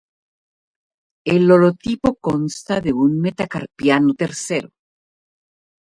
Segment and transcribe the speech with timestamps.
[1.33, 4.69] El holotipo consta de un metacarpiano tercero.